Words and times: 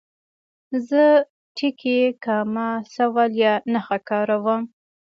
زه 0.87 1.03
ټکي، 1.57 1.99
کامه، 2.23 2.69
سوالیه 2.95 3.53
نښه 3.71 3.97
کاروم. 4.09 4.61